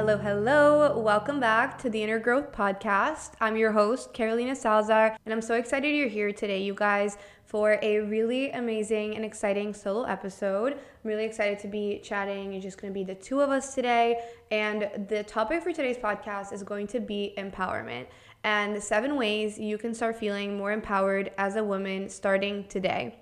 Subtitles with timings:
[0.00, 0.98] Hello, hello.
[0.98, 3.32] Welcome back to the Inner Growth Podcast.
[3.38, 7.78] I'm your host, Carolina Salazar, and I'm so excited you're here today, you guys, for
[7.82, 10.72] a really amazing and exciting solo episode.
[10.72, 12.54] I'm really excited to be chatting.
[12.54, 14.18] It's just going to be the two of us today.
[14.50, 18.06] And the topic for today's podcast is going to be empowerment
[18.42, 23.18] and the seven ways you can start feeling more empowered as a woman starting today.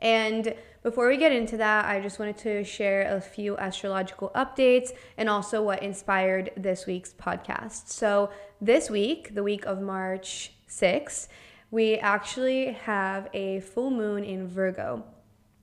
[0.00, 4.90] And before we get into that, I just wanted to share a few astrological updates
[5.16, 7.88] and also what inspired this week's podcast.
[7.88, 8.30] So,
[8.60, 11.28] this week, the week of March 6th,
[11.70, 15.04] we actually have a full moon in Virgo.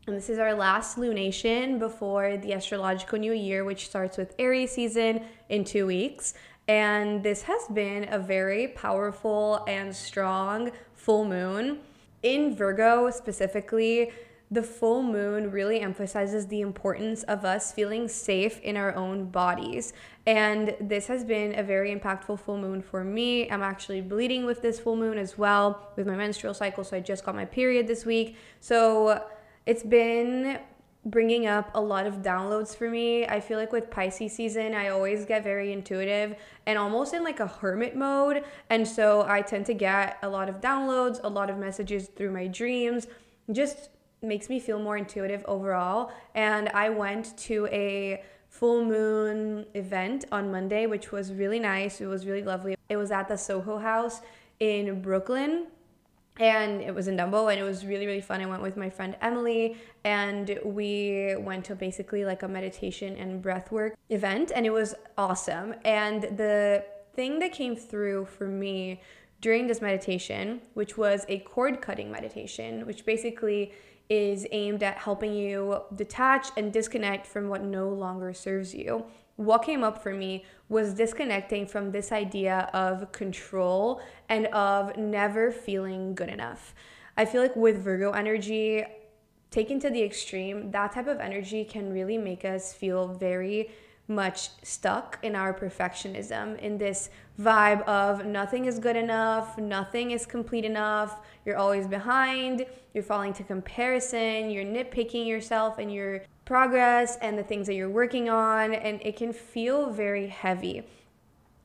[0.07, 4.71] And this is our last lunation before the astrological new year, which starts with Aries
[4.71, 6.33] season in two weeks.
[6.67, 11.79] And this has been a very powerful and strong full moon.
[12.23, 14.11] In Virgo specifically,
[14.51, 19.93] the full moon really emphasizes the importance of us feeling safe in our own bodies.
[20.25, 23.49] And this has been a very impactful full moon for me.
[23.51, 26.83] I'm actually bleeding with this full moon as well with my menstrual cycle.
[26.83, 28.37] So I just got my period this week.
[28.59, 29.23] So
[29.67, 30.59] it's been
[31.05, 33.25] bringing up a lot of downloads for me.
[33.25, 37.39] I feel like with Pisces season, I always get very intuitive and almost in like
[37.39, 38.43] a hermit mode.
[38.71, 42.31] And so I tend to get a lot of downloads, a lot of messages through
[42.31, 43.07] my dreams.
[43.51, 43.89] Just
[44.21, 46.11] makes me feel more intuitive overall.
[46.35, 52.01] And I went to a full moon event on Monday, which was really nice.
[52.01, 52.75] It was really lovely.
[52.89, 54.21] It was at the Soho House
[54.59, 55.67] in Brooklyn.
[56.39, 58.39] And it was in Dumbo, and it was really, really fun.
[58.39, 59.75] I went with my friend Emily,
[60.05, 65.75] and we went to basically like a meditation and breathwork event, and it was awesome.
[65.83, 69.01] And the thing that came through for me
[69.41, 73.73] during this meditation, which was a cord cutting meditation, which basically
[74.09, 79.05] is aimed at helping you detach and disconnect from what no longer serves you.
[79.35, 85.51] What came up for me was disconnecting from this idea of control and of never
[85.51, 86.73] feeling good enough.
[87.15, 88.83] I feel like with Virgo energy,
[89.51, 93.69] taken to the extreme, that type of energy can really make us feel very
[94.07, 97.09] much stuck in our perfectionism, in this
[97.39, 103.31] vibe of nothing is good enough, nothing is complete enough, you're always behind, you're falling
[103.33, 108.73] to comparison, you're nitpicking yourself and your progress and the things that you're working on,
[108.73, 110.83] and it can feel very heavy.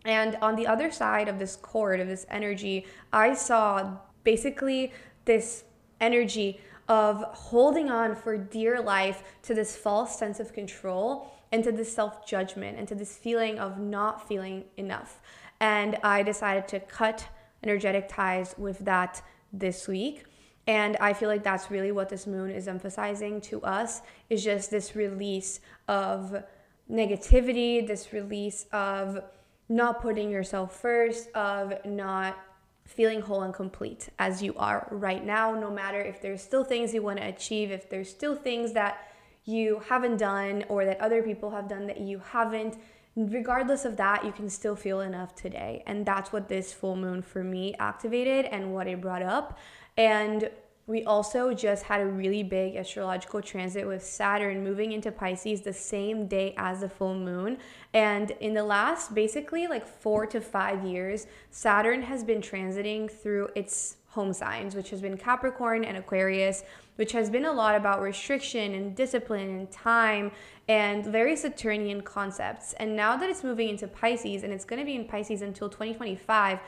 [0.05, 4.93] And on the other side of this cord, of this energy, I saw basically
[5.25, 5.65] this
[6.01, 11.73] energy of holding on for dear life to this false sense of control and to
[11.73, 15.21] this self judgment and to this feeling of not feeling enough.
[15.61, 17.29] And I decided to cut
[17.63, 19.23] energetic ties with that
[19.53, 20.25] this week.
[20.67, 24.01] And I feel like that's really what this moon is emphasizing to us
[24.31, 26.43] is just this release of
[26.91, 29.23] negativity, this release of
[29.69, 32.39] not putting yourself first, of not
[32.85, 36.93] feeling whole and complete as you are right now, no matter if there's still things
[36.93, 39.09] you want to achieve, if there's still things that
[39.45, 42.79] you haven't done or that other people have done that you haven't.
[43.17, 45.83] Regardless of that, you can still feel enough today.
[45.87, 49.59] And that's what this full moon for me activated and what it brought up.
[49.97, 50.51] And
[50.87, 55.73] we also just had a really big astrological transit with Saturn moving into Pisces the
[55.73, 57.57] same day as the full moon.
[57.95, 63.49] And in the last basically like four to five years, Saturn has been transiting through
[63.55, 66.65] its home signs, which has been Capricorn and Aquarius,
[66.97, 70.31] which has been a lot about restriction and discipline and time
[70.69, 72.73] and very Saturnian concepts.
[72.75, 75.69] And now that it's moving into Pisces and it's going to be in Pisces until
[75.69, 76.59] 2025,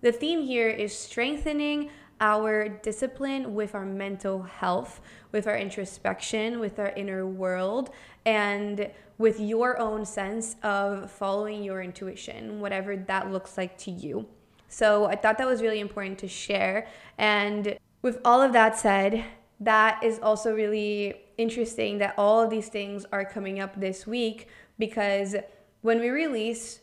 [0.00, 1.90] the theme here is strengthening
[2.20, 5.00] our discipline with our mental health,
[5.32, 7.90] with our introspection, with our inner world,
[8.24, 14.26] and with your own sense of following your intuition, whatever that looks like to you.
[14.68, 16.86] So I thought that was really important to share.
[17.18, 19.24] And with all of that said,
[19.60, 24.48] that is also really interesting that all of these things are coming up this week
[24.78, 25.36] because
[25.80, 26.80] when we release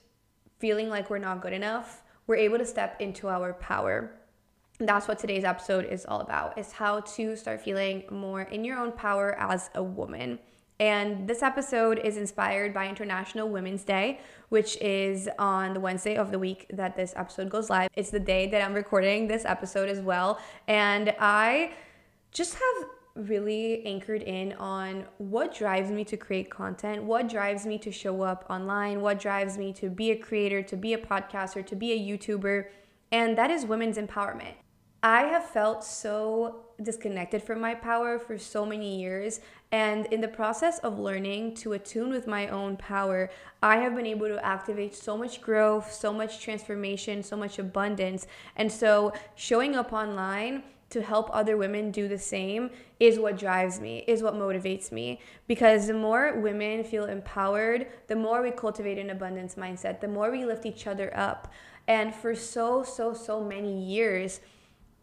[0.60, 4.12] feeling like we're not good enough, we're able to step into our power.
[4.80, 8.78] that's what today's episode is all about is how to start feeling more in your
[8.78, 10.40] own power as a woman.
[10.80, 16.32] And this episode is inspired by International Women's Day, which is on the Wednesday of
[16.32, 17.90] the week that this episode goes live.
[17.96, 20.40] It's the day that I'm recording this episode as well.
[20.68, 21.74] And I
[22.34, 27.78] just have really anchored in on what drives me to create content, what drives me
[27.78, 31.66] to show up online, what drives me to be a creator, to be a podcaster,
[31.66, 32.66] to be a YouTuber,
[33.12, 34.56] and that is women's empowerment.
[35.04, 39.42] I have felt so disconnected from my power for so many years.
[39.72, 43.30] And in the process of learning to attune with my own power,
[43.62, 48.28] I have been able to activate so much growth, so much transformation, so much abundance.
[48.56, 50.64] And so showing up online
[50.94, 52.70] to help other women do the same
[53.00, 55.20] is what drives me, is what motivates me.
[55.48, 60.32] Because the more women feel empowered, the more we cultivate an abundance mindset, the more
[60.32, 61.52] we lift each other up.
[61.88, 64.40] And for so, so, so many years,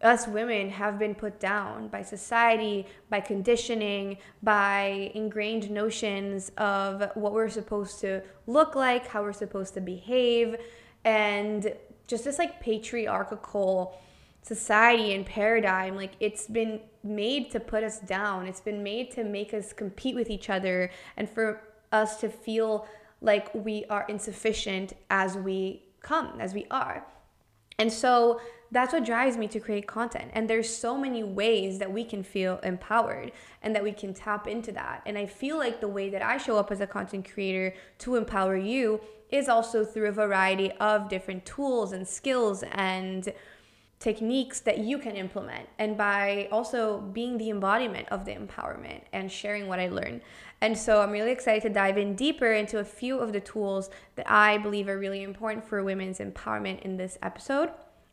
[0.01, 7.33] us women have been put down by society, by conditioning, by ingrained notions of what
[7.33, 10.57] we're supposed to look like, how we're supposed to behave,
[11.05, 11.75] and
[12.07, 13.99] just this like patriarchal
[14.43, 18.47] society and paradigm like it's been made to put us down.
[18.47, 22.87] It's been made to make us compete with each other and for us to feel
[23.21, 27.07] like we are insufficient as we come as we are.
[27.79, 28.41] And so
[28.71, 30.31] that's what drives me to create content.
[30.35, 33.33] And there's so many ways that we can feel empowered
[33.63, 35.03] and that we can tap into that.
[35.07, 38.17] And i feel like the way that i show up as a content creator to
[38.17, 39.01] empower you
[39.31, 43.33] is also through a variety of different tools and skills and
[44.01, 49.31] techniques that you can implement and by also being the embodiment of the empowerment and
[49.31, 50.23] sharing what I learned.
[50.63, 53.91] And so I'm really excited to dive in deeper into a few of the tools
[54.17, 57.71] that I believe are really important for women's empowerment in this episode.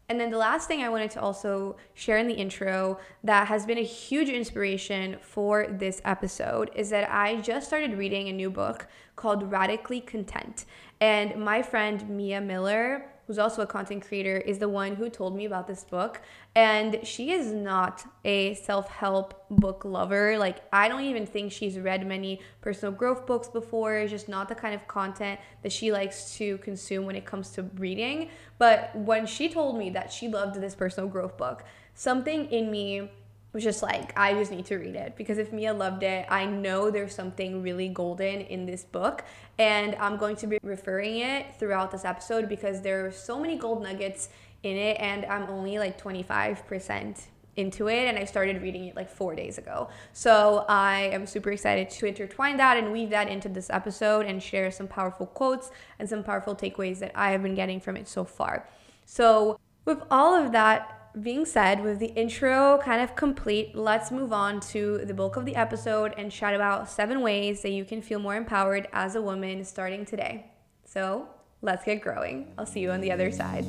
[0.09, 3.65] And then the last thing I wanted to also share in the intro that has
[3.65, 8.49] been a huge inspiration for this episode is that I just started reading a new
[8.49, 10.65] book called Radically Content.
[10.99, 15.35] And my friend Mia Miller who's also a content creator, is the one who told
[15.35, 16.21] me about this book.
[16.55, 20.37] And she is not a self help book lover.
[20.37, 23.97] Like, I don't even think she's read many personal growth books before.
[23.97, 27.49] It's just not the kind of content that she likes to consume when it comes
[27.51, 28.29] to reading.
[28.57, 31.63] But when she told me that she loved this personal growth book,
[31.93, 33.11] something in me
[33.57, 36.45] was just like, I just need to read it because if Mia loved it, I
[36.45, 39.23] know there's something really golden in this book.
[39.57, 43.57] And I'm going to be referring it throughout this episode because there are so many
[43.57, 44.29] gold nuggets
[44.61, 47.25] in it, and I'm only like 25%
[47.55, 49.89] into it and I started reading it like four days ago.
[50.13, 54.43] So I am super excited to intertwine that and weave that into this episode and
[54.43, 58.07] share some powerful quotes and some powerful takeaways that I have been getting from it
[58.07, 58.69] so far.
[59.05, 64.31] So, with all of that being said, with the intro kind of complete, let's move
[64.31, 68.01] on to the bulk of the episode and chat about seven ways that you can
[68.01, 70.51] feel more empowered as a woman starting today.
[70.85, 71.27] So
[71.61, 72.53] let's get growing.
[72.57, 73.65] I'll see you on the other side.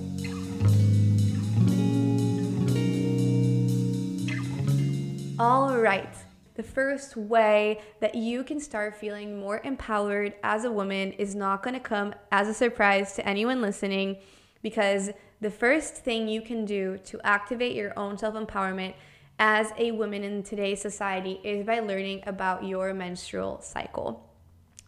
[5.38, 6.14] All right.
[6.56, 11.62] The first way that you can start feeling more empowered as a woman is not
[11.62, 14.16] going to come as a surprise to anyone listening
[14.60, 18.94] because the first thing you can do to activate your own self empowerment
[19.38, 24.28] as a woman in today's society is by learning about your menstrual cycle.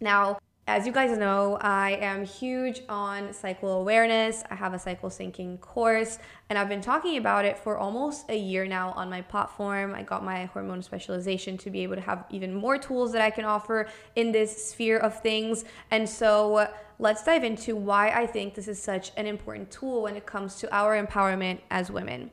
[0.01, 4.45] Now, as you guys know, I am huge on cycle awareness.
[4.51, 8.39] I have a cycle syncing course, and I've been talking about it for almost a
[8.39, 9.95] year now on my platform.
[9.95, 13.31] I got my hormone specialization to be able to have even more tools that I
[13.31, 15.65] can offer in this sphere of things.
[15.91, 16.69] And so,
[17.01, 20.55] let's dive into why I think this is such an important tool when it comes
[20.57, 22.31] to our empowerment as women.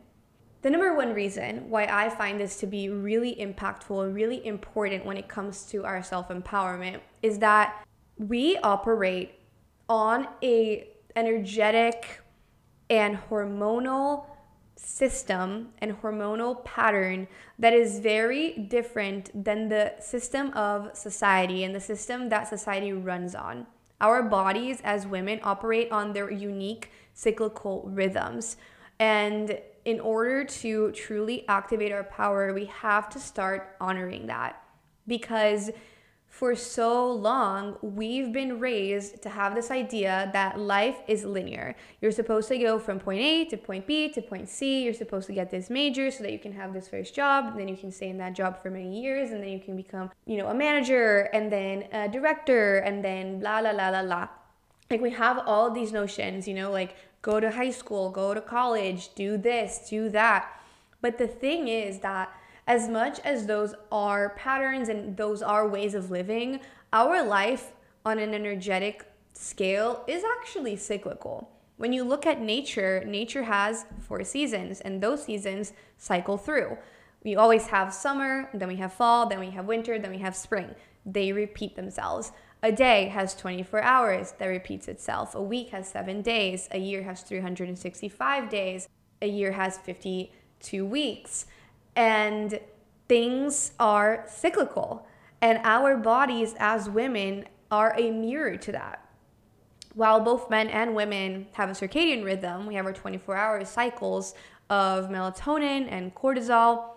[0.61, 5.05] The number one reason why I find this to be really impactful and really important
[5.05, 7.86] when it comes to our self empowerment is that
[8.17, 9.39] we operate
[9.89, 12.21] on a energetic
[12.89, 14.25] and hormonal
[14.75, 21.79] system and hormonal pattern that is very different than the system of society and the
[21.79, 23.65] system that society runs on.
[23.99, 28.57] Our bodies as women operate on their unique cyclical rhythms.
[28.99, 34.61] And in order to truly activate our power, we have to start honoring that
[35.07, 35.71] because
[36.29, 41.75] for so long, we've been raised to have this idea that life is linear.
[41.99, 44.83] You're supposed to go from point A to point B to point C.
[44.83, 47.57] You're supposed to get this major so that you can have this first job.
[47.57, 49.31] Then you can stay in that job for many years.
[49.31, 53.39] And then you can become, you know, a manager and then a director and then
[53.39, 54.27] blah, blah, blah, blah, blah.
[54.91, 58.41] Like we have all these notions, you know, like go to high school, go to
[58.41, 60.61] college, do this, do that.
[61.01, 62.29] But the thing is that
[62.67, 66.59] as much as those are patterns and those are ways of living,
[66.91, 67.71] our life
[68.05, 71.49] on an energetic scale is actually cyclical.
[71.77, 76.77] When you look at nature, nature has four seasons, and those seasons cycle through.
[77.23, 80.35] We always have summer, then we have fall, then we have winter, then we have
[80.35, 80.75] spring.
[81.05, 82.31] They repeat themselves.
[82.63, 85.35] A day has 24 hours that repeats itself.
[85.35, 86.67] A week has seven days.
[86.71, 88.89] A year has 365 days.
[89.21, 91.45] A year has 52 weeks
[91.97, 92.59] and
[93.09, 95.05] things are cyclical
[95.41, 99.03] and our bodies as women are a mirror to that
[99.95, 104.35] while both men and women have a circadian rhythm we have our 24 hour cycles
[104.69, 106.91] of melatonin and cortisol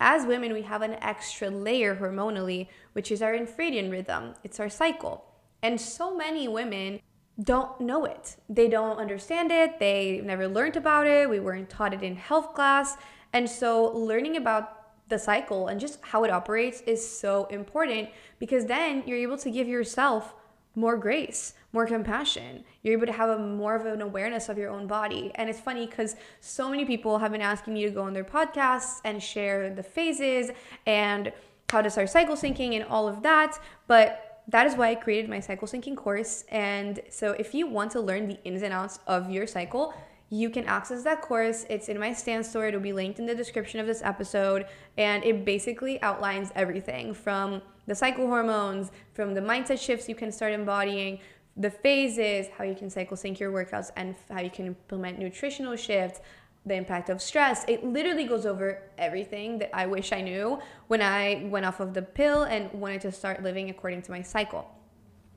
[0.00, 4.70] as women we have an extra layer hormonally which is our infradian rhythm it's our
[4.70, 5.24] cycle
[5.62, 7.00] and so many women
[7.42, 8.36] don't know it.
[8.48, 9.80] They don't understand it.
[9.80, 11.28] They never learned about it.
[11.28, 12.96] We weren't taught it in health class.
[13.34, 18.64] And so learning about the cycle and just how it operates is so important because
[18.64, 20.34] then you're able to give yourself
[20.76, 22.64] more grace, more compassion.
[22.82, 25.30] You're able to have a more of an awareness of your own body.
[25.34, 28.24] And it's funny because so many people have been asking me to go on their
[28.24, 30.50] podcasts and share the phases
[30.86, 31.32] and
[31.68, 33.58] how to start cycle syncing and all of that.
[33.86, 36.44] But that is why I created my cycle syncing course.
[36.50, 39.94] And so if you want to learn the ins and outs of your cycle,
[40.34, 41.64] you can access that course.
[41.70, 42.66] It's in my Stan Store.
[42.66, 44.66] It'll be linked in the description of this episode.
[44.98, 50.32] And it basically outlines everything from the cycle hormones, from the mindset shifts you can
[50.32, 51.20] start embodying,
[51.56, 55.76] the phases, how you can cycle sync your workouts, and how you can implement nutritional
[55.76, 56.20] shifts,
[56.66, 57.64] the impact of stress.
[57.68, 61.94] It literally goes over everything that I wish I knew when I went off of
[61.94, 64.68] the pill and wanted to start living according to my cycle.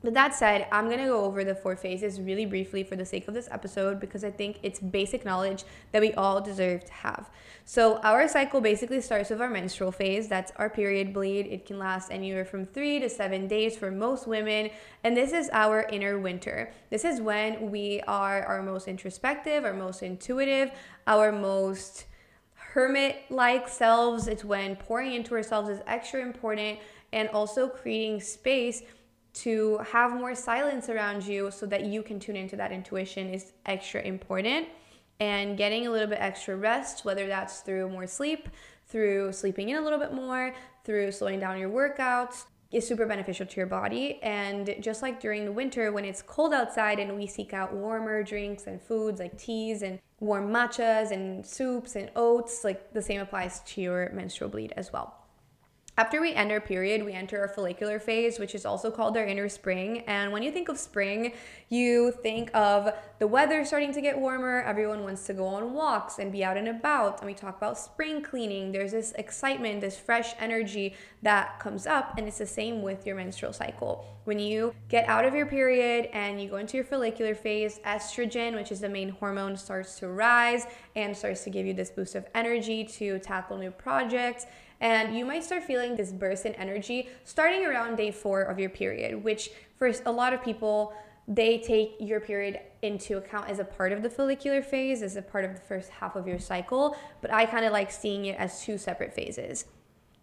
[0.02, 3.04] But that said, I'm going to go over the four phases really briefly for the
[3.04, 6.92] sake of this episode because I think it's basic knowledge that we all deserve to
[6.92, 7.28] have.
[7.64, 10.28] So, our cycle basically starts with our menstrual phase.
[10.28, 11.46] That's our period bleed.
[11.46, 14.70] It can last anywhere from three to seven days for most women.
[15.02, 16.72] And this is our inner winter.
[16.90, 20.70] This is when we are our most introspective, our most intuitive,
[21.08, 22.04] our most
[22.54, 24.28] hermit like selves.
[24.28, 26.78] It's when pouring into ourselves is extra important
[27.12, 28.82] and also creating space
[29.42, 33.52] to have more silence around you so that you can tune into that intuition is
[33.66, 34.68] extra important.
[35.20, 38.48] And getting a little bit extra rest, whether that's through more sleep,
[38.86, 40.54] through sleeping in a little bit more,
[40.84, 44.20] through slowing down your workouts, is super beneficial to your body.
[44.22, 48.22] And just like during the winter when it's cold outside and we seek out warmer
[48.22, 53.20] drinks and foods like teas and warm matchas and soups and oats, like the same
[53.20, 55.17] applies to your menstrual bleed as well.
[55.98, 59.24] After we end our period, we enter our follicular phase, which is also called our
[59.24, 60.04] inner spring.
[60.06, 61.32] And when you think of spring,
[61.70, 66.20] you think of the weather starting to get warmer, everyone wants to go on walks
[66.20, 67.18] and be out and about.
[67.18, 68.70] And we talk about spring cleaning.
[68.70, 73.16] There's this excitement, this fresh energy that comes up, and it's the same with your
[73.16, 74.06] menstrual cycle.
[74.22, 78.54] When you get out of your period and you go into your follicular phase, estrogen,
[78.54, 80.64] which is the main hormone, starts to rise
[80.94, 84.46] and starts to give you this boost of energy to tackle new projects
[84.80, 88.70] and you might start feeling this burst in energy starting around day four of your
[88.70, 90.92] period, which for a lot of people,
[91.26, 95.22] they take your period into account as a part of the follicular phase, as a
[95.22, 96.96] part of the first half of your cycle.
[97.20, 99.66] But I kind of like seeing it as two separate phases.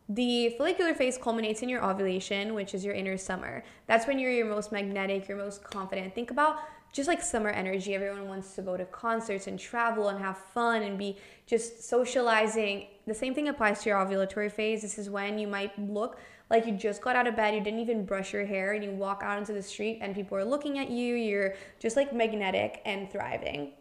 [0.08, 3.64] The follicular phase culminates in your ovulation, which is your inner summer.
[3.88, 6.14] That's when you're your most magnetic, your most confident.
[6.14, 6.60] Think about
[6.94, 7.96] just like summer energy.
[7.96, 12.88] Everyone wants to go to concerts and travel and have fun and be just socializing.
[13.08, 14.84] The same thing applies to your ovulatory phase.
[14.84, 16.20] This is when you might look
[16.52, 18.92] like you just got out of bed, you didn't even brush your hair, and you
[18.92, 21.16] walk out into the street and people are looking at you.
[21.16, 23.74] You're just like magnetic and thriving.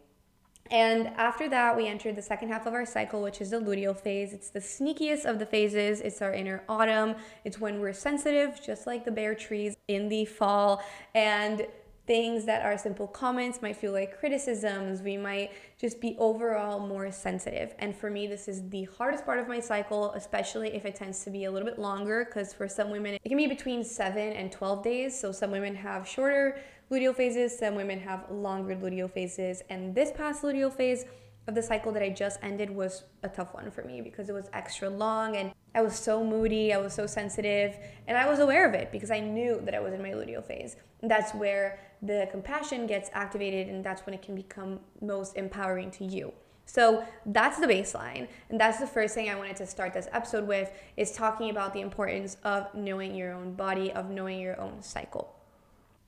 [0.71, 3.95] And after that, we enter the second half of our cycle, which is the luteal
[3.95, 4.33] phase.
[4.33, 6.01] It's the sneakiest of the phases.
[6.01, 7.15] It's our inner autumn.
[7.43, 10.83] It's when we're sensitive, just like the bare trees in the fall.
[11.13, 11.67] And
[12.07, 15.01] things that are simple comments might feel like criticisms.
[15.01, 17.73] We might just be overall more sensitive.
[17.79, 21.23] And for me, this is the hardest part of my cycle, especially if it tends
[21.23, 24.33] to be a little bit longer, because for some women, it can be between seven
[24.33, 25.19] and 12 days.
[25.19, 26.59] So some women have shorter
[26.91, 29.61] luteal phases, some women have longer luteal phases.
[29.69, 31.05] And this past luteal phase,
[31.47, 34.33] of the cycle that I just ended was a tough one for me because it
[34.33, 37.75] was extra long and I was so moody, I was so sensitive,
[38.07, 40.43] and I was aware of it because I knew that I was in my luteal
[40.43, 40.77] phase.
[41.01, 45.91] And that's where the compassion gets activated and that's when it can become most empowering
[45.91, 46.31] to you.
[46.65, 48.27] So that's the baseline.
[48.49, 51.73] And that's the first thing I wanted to start this episode with is talking about
[51.73, 55.34] the importance of knowing your own body, of knowing your own cycle.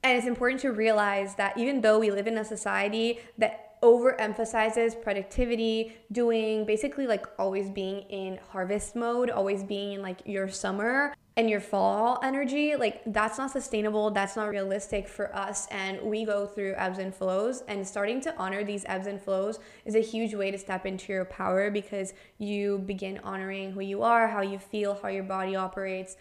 [0.04, 5.01] And it's important to realize that even though we live in a society that overemphasizes
[5.01, 11.13] productivity, doing basically like always being in harvest mode, always being in like your summer
[11.36, 12.75] and your fall energy.
[12.75, 15.68] Like that's not sustainable, that's not realistic for us.
[15.70, 19.60] And we go through ebbs and flows, and starting to honor these ebbs and flows
[19.86, 24.01] is a huge way to step into your power because you begin honoring who you
[24.01, 26.18] are, how you feel, how your body operates.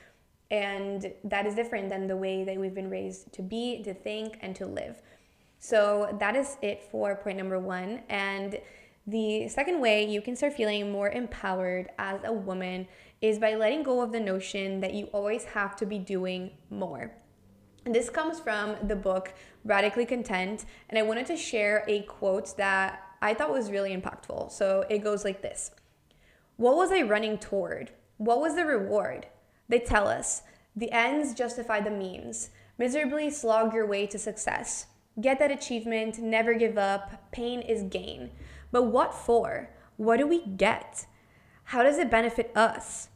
[0.51, 4.39] And that is different than the way that we've been raised to be, to think,
[4.41, 5.03] and to live.
[5.59, 8.03] So that is it for point number one.
[8.09, 8.59] And
[9.07, 12.87] the second way you can start feeling more empowered as a woman
[13.21, 17.13] is by letting go of the notion that you always have to be doing more.
[17.85, 19.33] And this comes from the book
[19.65, 20.67] Radically Content.
[20.89, 24.51] And I wanted to share a quote that I thought was really impactful.
[24.51, 25.71] So it goes like this
[26.57, 27.93] What was I running toward?
[28.19, 29.27] What was the reward?
[29.69, 30.43] They tell us
[30.75, 32.51] the ends justify the means.
[32.79, 34.87] Miserably slog your way to success.
[35.21, 37.33] Get that achievement, never give up.
[37.33, 38.31] Pain is gain.
[38.71, 39.71] But what for?
[39.97, 41.07] What do we get?
[41.65, 43.09] How does it benefit us?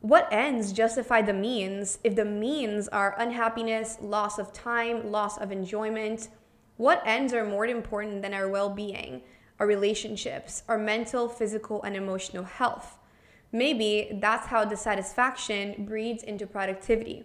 [0.00, 5.52] What ends justify the means if the means are unhappiness, loss of time, loss of
[5.52, 6.28] enjoyment?
[6.76, 9.22] What ends are more important than our well being,
[9.58, 12.97] our relationships, our mental, physical, and emotional health?
[13.52, 17.24] Maybe that's how dissatisfaction breeds into productivity.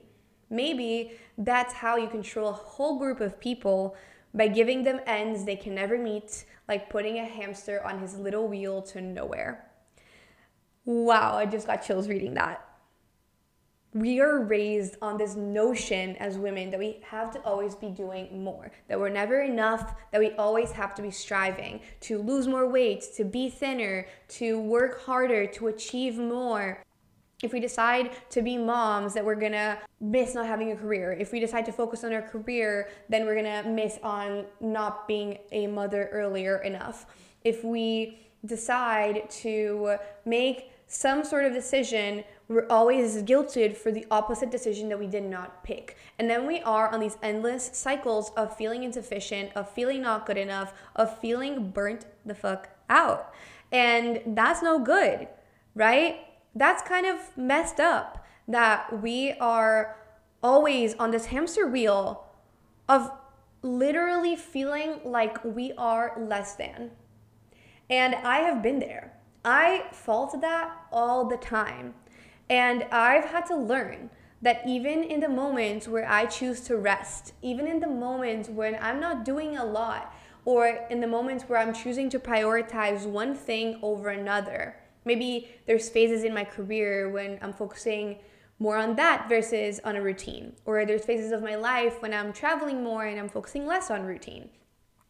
[0.50, 3.96] Maybe that's how you control a whole group of people
[4.34, 8.48] by giving them ends they can never meet, like putting a hamster on his little
[8.48, 9.70] wheel to nowhere.
[10.86, 12.66] Wow, I just got chills reading that.
[13.94, 18.44] We are raised on this notion as women that we have to always be doing
[18.44, 22.68] more, that we're never enough, that we always have to be striving to lose more
[22.68, 26.82] weight, to be thinner, to work harder, to achieve more.
[27.44, 31.12] If we decide to be moms that we're gonna miss not having a career.
[31.12, 35.38] If we decide to focus on our career then we're gonna miss on not being
[35.52, 37.06] a mother earlier enough.
[37.44, 44.52] If we decide to make some sort of decision we're always guilted for the opposite
[44.52, 45.98] decision that we did not pick.
[46.20, 50.38] And then we are on these endless cycles of feeling insufficient, of feeling not good
[50.38, 53.34] enough, of feeling burnt the fuck out.
[53.72, 55.28] And that's no good,
[55.74, 56.28] right?
[56.56, 59.98] that's kind of messed up that we are
[60.42, 62.26] always on this hamster wheel
[62.88, 63.12] of
[63.62, 66.92] literally feeling like we are less than.
[67.90, 69.14] And I have been there.
[69.46, 71.94] I fall to that all the time.
[72.54, 74.10] And I've had to learn
[74.42, 78.78] that even in the moments where I choose to rest, even in the moments when
[78.82, 80.14] I'm not doing a lot,
[80.46, 85.90] or in the moments where I'm choosing to prioritize one thing over another, Maybe there's
[85.90, 88.20] phases in my career when I'm focusing
[88.60, 90.54] more on that versus on a routine.
[90.66, 94.06] Or there's phases of my life when I'm traveling more and I'm focusing less on
[94.06, 94.50] routine.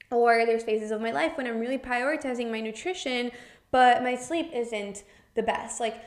[0.10, 3.32] Or there's phases of my life when I'm really prioritizing my nutrition,
[3.72, 5.04] but my sleep isn't
[5.36, 5.80] the best.
[5.80, 6.04] Like,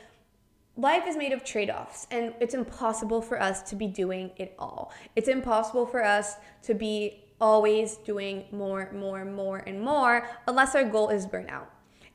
[0.77, 4.55] life is made of trade offs, and it's impossible for us to be doing it
[4.59, 4.93] all.
[5.15, 10.83] It's impossible for us to be always doing more, more, more, and more unless our
[10.83, 11.67] goal is burnout.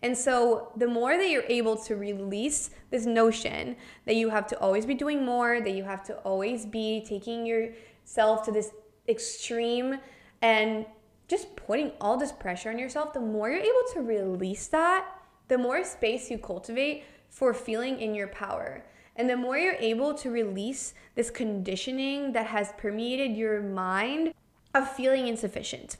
[0.04, 4.58] And so, the more that you're able to release this notion that you have to
[4.58, 8.72] always be doing more, that you have to always be taking yourself to this
[9.08, 9.98] extreme
[10.40, 10.86] and
[11.28, 15.06] just putting all this pressure on yourself, the more you're able to release that,
[15.46, 18.84] the more space you cultivate for feeling in your power.
[19.16, 24.34] And the more you're able to release this conditioning that has permeated your mind
[24.74, 25.96] of feeling insufficient.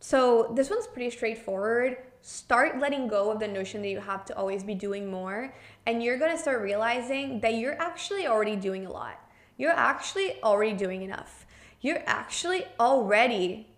[0.00, 4.36] So, this one's pretty straightforward start letting go of the notion that you have to
[4.36, 5.54] always be doing more
[5.86, 9.20] and you're to start realizing that you're actually already doing a lot.
[9.56, 11.46] You're actually already doing enough.
[11.80, 13.68] You're actually already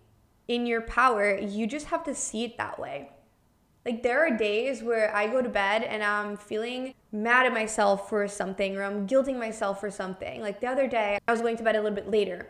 [0.47, 1.37] in your power.
[1.37, 3.09] You just have to see it that way.
[3.85, 8.09] Like there are days where I go to bed and I'm feeling mad at myself
[8.09, 10.41] for something or I'm guilting myself for something.
[10.41, 12.47] Like the other day, I was going to bed a little bit later.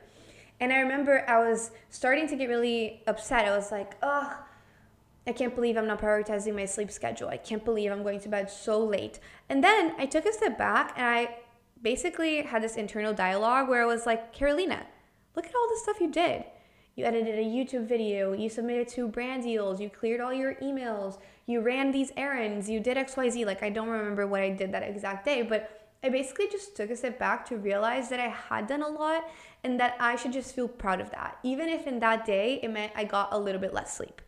[0.59, 3.45] And I remember I was starting to get really upset.
[3.45, 4.33] I was like, "Ugh,
[5.25, 7.29] I can't believe I'm not prioritizing my sleep schedule.
[7.29, 9.19] I can't believe I'm going to bed so late.
[9.49, 11.37] And then I took a step back and I
[11.81, 14.85] basically had this internal dialogue where I was like, Carolina,
[15.35, 16.43] look at all the stuff you did.
[16.95, 21.17] You edited a YouTube video, you submitted two brand deals, you cleared all your emails,
[21.45, 23.45] you ran these errands, you did XYZ.
[23.45, 26.89] Like, I don't remember what I did that exact day, but I basically just took
[26.89, 29.29] a step back to realize that I had done a lot
[29.63, 32.69] and that I should just feel proud of that, even if in that day it
[32.69, 34.21] meant I got a little bit less sleep.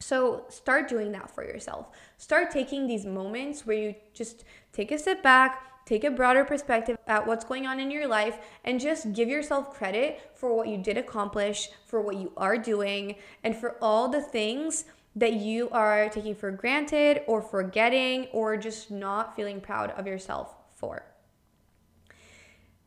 [0.00, 1.88] So start doing that for yourself.
[2.18, 6.96] Start taking these moments where you just take a step back, take a broader perspective
[7.06, 10.78] at what's going on in your life, and just give yourself credit for what you
[10.78, 14.84] did accomplish, for what you are doing, and for all the things
[15.16, 20.54] that you are taking for granted or forgetting or just not feeling proud of yourself
[20.74, 21.04] for.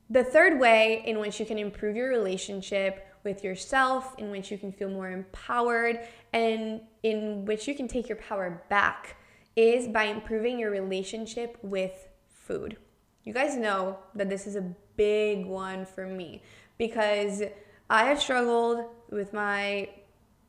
[0.09, 4.57] The third way in which you can improve your relationship with yourself, in which you
[4.57, 5.99] can feel more empowered,
[6.33, 9.17] and in which you can take your power back
[9.55, 12.77] is by improving your relationship with food.
[13.27, 14.61] You guys know that this is a
[14.95, 16.43] big one for me
[16.77, 17.43] because
[17.89, 19.89] I have struggled with my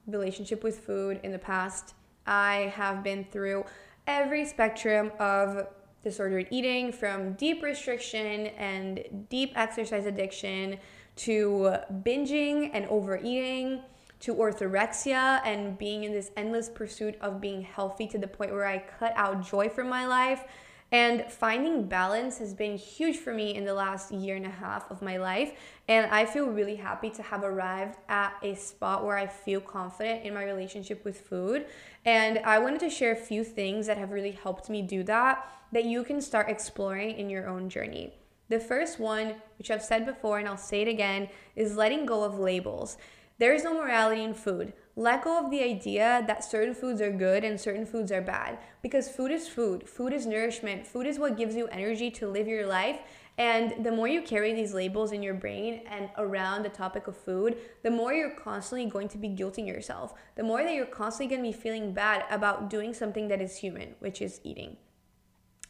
[0.06, 1.94] relationship with food in the past.
[2.24, 3.64] I have been through
[4.06, 5.66] every spectrum of
[6.04, 10.78] disordered eating from deep restriction and deep exercise addiction
[11.16, 13.82] to binging and overeating
[14.20, 18.66] to orthorexia and being in this endless pursuit of being healthy to the point where
[18.66, 20.44] I cut out joy from my life.
[20.90, 24.90] And finding balance has been huge for me in the last year and a half
[24.90, 25.52] of my life.
[25.86, 30.24] And I feel really happy to have arrived at a spot where I feel confident
[30.24, 31.66] in my relationship with food.
[32.06, 35.46] And I wanted to share a few things that have really helped me do that,
[35.72, 38.14] that you can start exploring in your own journey.
[38.48, 42.24] The first one, which I've said before and I'll say it again, is letting go
[42.24, 42.96] of labels.
[43.38, 44.72] There is no morality in food.
[44.98, 48.58] Let go of the idea that certain foods are good and certain foods are bad
[48.82, 49.88] because food is food.
[49.88, 50.88] Food is nourishment.
[50.88, 52.98] Food is what gives you energy to live your life.
[53.38, 57.16] And the more you carry these labels in your brain and around the topic of
[57.16, 60.14] food, the more you're constantly going to be guilting yourself.
[60.34, 63.58] The more that you're constantly going to be feeling bad about doing something that is
[63.58, 64.78] human, which is eating.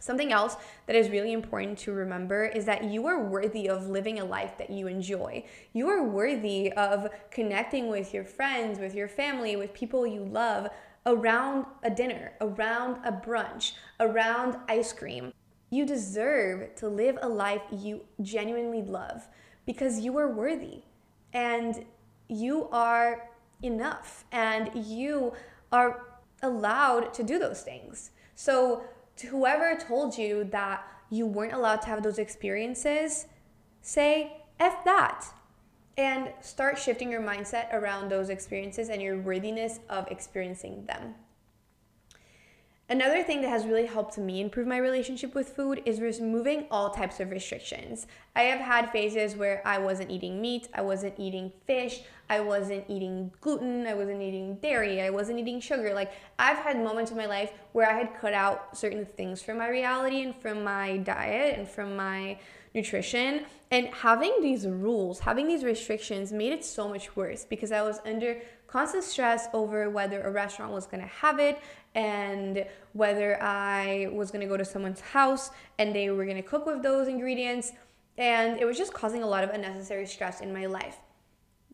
[0.00, 0.56] Something else
[0.87, 4.56] that is really important to remember is that you are worthy of living a life
[4.58, 5.44] that you enjoy.
[5.72, 10.68] You are worthy of connecting with your friends, with your family, with people you love
[11.04, 15.32] around a dinner, around a brunch, around ice cream.
[15.70, 19.26] You deserve to live a life you genuinely love
[19.66, 20.82] because you are worthy
[21.32, 21.84] and
[22.28, 23.28] you are
[23.62, 25.32] enough and you
[25.72, 26.04] are
[26.42, 28.11] allowed to do those things.
[28.34, 28.84] So,
[29.18, 33.26] to whoever told you that you weren't allowed to have those experiences,
[33.83, 35.26] say F that
[35.96, 41.14] and start shifting your mindset around those experiences and your worthiness of experiencing them.
[42.90, 46.88] Another thing that has really helped me improve my relationship with food is removing all
[46.88, 48.07] types of restrictions.
[48.35, 52.87] I have had phases where I wasn't eating meat, I wasn't eating fish, I wasn't
[52.88, 55.92] eating gluten, I wasn't eating dairy, I wasn't eating sugar.
[55.92, 59.59] Like, I've had moments in my life where I had cut out certain things from
[59.59, 62.38] my reality and from my diet and from my
[62.74, 63.44] nutrition.
[63.70, 68.01] And having these rules, having these restrictions made it so much worse because I was
[68.07, 71.59] under constant stress over whether a restaurant was gonna have it
[71.94, 76.83] and whether I was gonna go to someone's house and they were gonna cook with
[76.83, 77.72] those ingredients.
[78.16, 80.98] And it was just causing a lot of unnecessary stress in my life.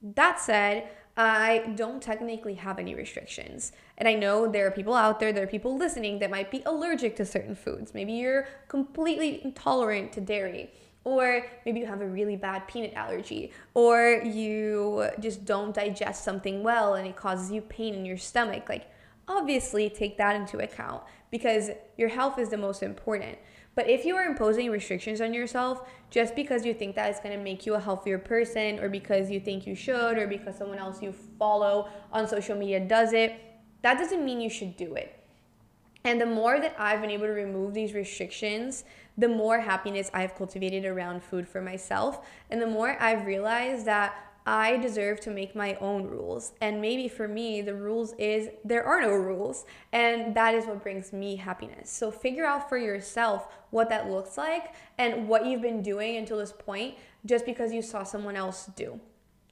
[0.03, 3.73] That said, I don't technically have any restrictions.
[3.99, 6.63] And I know there are people out there, there are people listening that might be
[6.67, 7.95] allergic to certain foods.
[7.95, 10.71] Maybe you're completely intolerant to dairy
[11.05, 16.63] or maybe you have a really bad peanut allergy, or you just don't digest something
[16.63, 18.69] well and it causes you pain in your stomach.
[18.69, 18.91] Like,
[19.29, 23.39] obviously, take that into account because your health is the most important.
[23.75, 27.37] But if you are imposing restrictions on yourself just because you think that it's to
[27.37, 31.03] make you a healthier person, or because you think you should, or because someone else
[31.03, 33.35] you follow on social media does it,
[33.83, 35.24] that doesn't mean you should do it.
[36.05, 38.85] And the more that I've been able to remove these restrictions,
[39.17, 42.27] the more happiness I've cultivated around food for myself.
[42.51, 44.15] And the more I've realized that
[44.47, 46.53] I deserve to make my own rules.
[46.61, 49.65] And maybe for me, the rules is there are no rules.
[49.93, 51.91] And that is what brings me happiness.
[51.91, 56.37] So figure out for yourself what that looks like and what you've been doing until
[56.37, 59.01] this point just because you saw someone else do.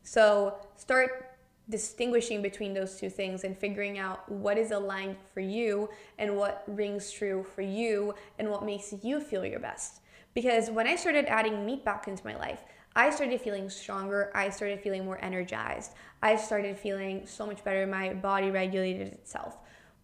[0.02, 1.31] So start
[1.68, 6.64] distinguishing between those two things and figuring out what is aligned for you and what
[6.66, 10.00] rings true for you and what makes you feel your best.
[10.34, 12.62] Because when I started adding meat back into my life,
[12.94, 14.30] I started feeling stronger.
[14.34, 15.92] I started feeling more energized.
[16.22, 17.86] I started feeling so much better.
[17.86, 19.56] My body regulated itself.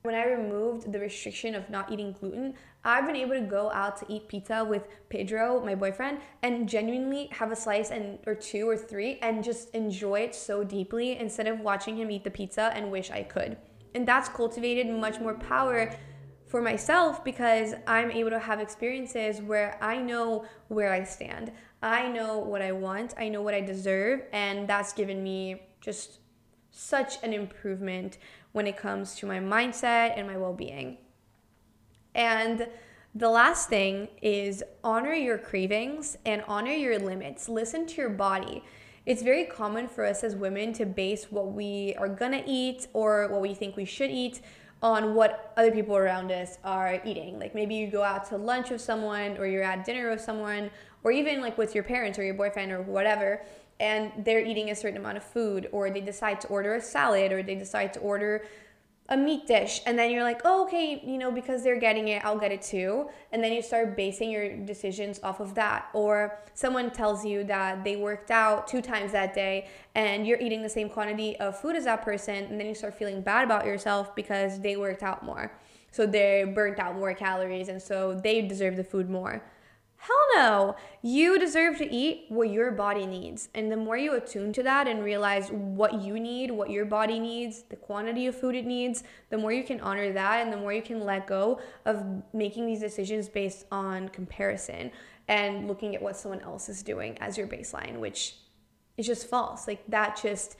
[0.03, 2.55] When I removed the restriction of not eating gluten,
[2.89, 7.29] I've been able to go out to eat pizza with Pedro, my boyfriend, and genuinely
[7.33, 11.47] have a slice and or two or three and just enjoy it so deeply instead
[11.49, 13.59] of watching him eat the pizza and wish I could.
[13.95, 15.95] And that's cultivated much more power
[16.47, 21.53] for myself because I'm able to have experiences where I know where I stand.
[21.83, 26.21] I know what I want, I know what I deserve, and that's given me just
[26.71, 28.17] such an improvement
[28.53, 30.97] when it comes to my mindset and my well being.
[32.15, 32.69] And
[33.15, 37.49] the last thing is honor your cravings and honor your limits.
[37.49, 38.63] Listen to your body.
[39.07, 43.29] It's very common for us as women to base what we are gonna eat or
[43.29, 44.43] what we think we should eat
[44.83, 47.39] on what other people around us are eating.
[47.39, 50.71] Like maybe you go out to lunch with someone or you're at dinner with someone
[51.03, 53.43] or even like with your parents or your boyfriend or whatever
[53.81, 57.33] and they're eating a certain amount of food or they decide to order a salad
[57.33, 58.45] or they decide to order
[59.11, 62.23] a meat dish and then you're like oh okay you know because they're getting it
[62.27, 65.89] i'll get it too and then you start basing your decisions off of that.
[65.93, 70.63] Or someone tells you that they worked out two times that day and you're eating
[70.63, 73.67] the same quantity of food as that person and then you start feeling bad about
[73.67, 75.53] yourself because they worked out more.
[75.91, 79.43] So they burnt out more calories and so they deserve the food more
[80.01, 80.77] Hell no.
[81.03, 83.49] You deserve to eat what your body needs.
[83.55, 87.19] And the more you attune to that and realize what you need, what your body
[87.19, 90.57] needs, the quantity of food it needs, the more you can honor that and the
[90.57, 94.93] more you can let go of making these decisions based on comparison
[95.27, 98.37] and looking at what someone else is doing as your baseline, which
[98.97, 99.67] is just false.
[99.67, 100.57] Like that just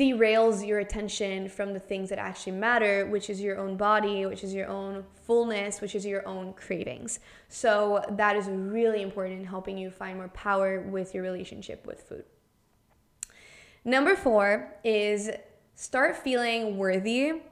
[0.00, 4.42] derails your attention from the things that actually matter, which is your own body, which
[4.42, 7.20] is your own fullness, which is your own cravings.
[7.48, 12.00] So, that is really important in helping you find more power with your relationship with
[12.02, 12.24] food.
[13.84, 15.30] Number four is
[15.74, 17.42] start feeling worthy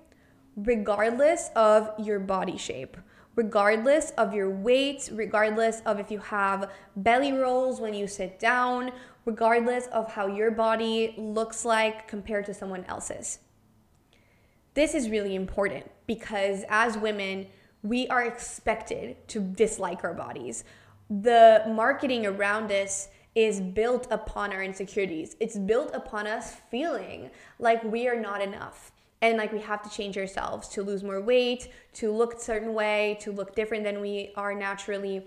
[0.57, 2.97] regardless of your body shape
[3.39, 8.91] regardless of your weight, regardless of if you have belly rolls when you sit down,
[9.29, 13.41] regardless of how your body looks like compared to someone else's.
[14.73, 17.47] This is really important because as women,
[17.83, 20.65] we are expected to dislike our bodies.
[21.11, 25.37] The marketing around us is built upon our insecurities.
[25.41, 29.91] It's built upon us feeling like we are not enough and like we have to
[29.91, 31.69] change ourselves to lose more weight,
[32.01, 35.27] to look a certain way, to look different than we are naturally.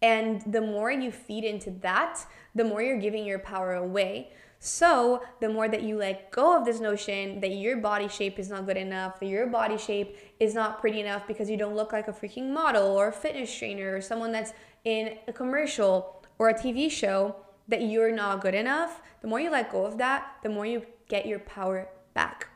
[0.00, 4.32] And the more you feed into that, the more you're giving your power away.
[4.58, 8.48] So, the more that you let go of this notion that your body shape is
[8.48, 11.92] not good enough, that your body shape is not pretty enough because you don't look
[11.92, 14.52] like a freaking model or a fitness trainer or someone that's
[14.84, 17.34] in a commercial or a TV show,
[17.68, 20.84] that you're not good enough, the more you let go of that, the more you
[21.08, 22.48] get your power back.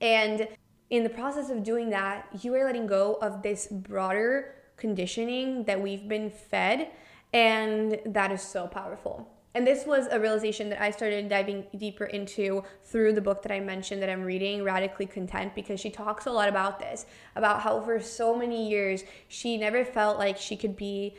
[0.00, 0.48] And
[0.90, 5.80] in the process of doing that, you are letting go of this broader conditioning that
[5.80, 6.88] we've been fed
[7.34, 9.28] and that is so powerful.
[9.56, 13.52] And this was a realization that I started diving deeper into through the book that
[13.52, 17.60] I mentioned that I'm reading, Radically Content, because she talks a lot about this, about
[17.60, 21.14] how for so many years she never felt like she could be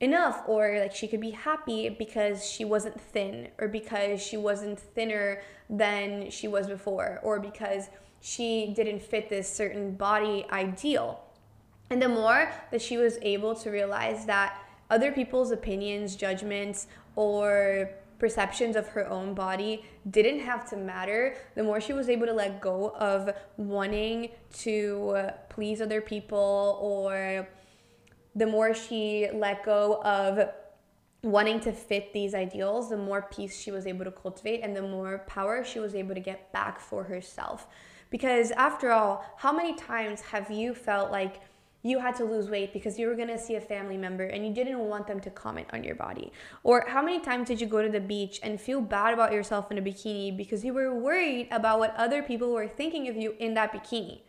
[0.00, 4.78] enough or like she could be happy because she wasn't thin or because she wasn't
[4.78, 7.88] thinner than she was before or because
[8.20, 11.22] she didn't fit this certain body ideal.
[11.90, 14.58] And the more that she was able to realize that
[14.90, 21.62] other people's opinions, judgments, or perceptions of her own body didn't have to matter, the
[21.62, 25.16] more she was able to let go of wanting to
[25.48, 27.48] please other people, or
[28.34, 30.50] the more she let go of
[31.22, 34.82] wanting to fit these ideals, the more peace she was able to cultivate and the
[34.82, 37.66] more power she was able to get back for herself.
[38.10, 41.40] Because after all, how many times have you felt like
[41.82, 44.46] you had to lose weight because you were going to see a family member and
[44.46, 46.32] you didn't want them to comment on your body?
[46.62, 49.70] Or how many times did you go to the beach and feel bad about yourself
[49.70, 53.34] in a bikini because you were worried about what other people were thinking of you
[53.38, 54.20] in that bikini?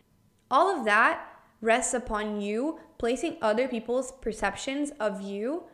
[0.50, 1.28] All of that
[1.60, 5.64] rests upon you placing other people's perceptions of you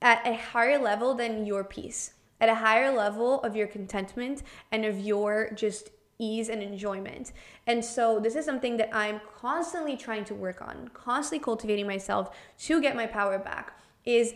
[0.00, 4.84] at a higher level than your peace, at a higher level of your contentment and
[4.84, 7.32] of your just ease and enjoyment.
[7.66, 12.36] And so this is something that I'm constantly trying to work on, constantly cultivating myself
[12.60, 14.34] to get my power back is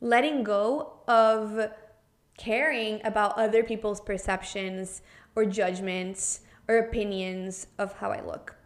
[0.00, 1.70] letting go of
[2.36, 5.02] caring about other people's perceptions
[5.36, 8.56] or judgments or opinions of how I look.